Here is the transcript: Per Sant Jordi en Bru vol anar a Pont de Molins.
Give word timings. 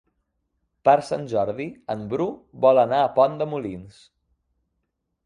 Per 0.87 0.95
Sant 1.09 1.27
Jordi 1.33 1.67
en 1.95 2.01
Bru 2.13 2.27
vol 2.65 2.81
anar 2.85 3.03
a 3.09 3.13
Pont 3.19 3.37
de 3.43 3.49
Molins. 3.53 4.01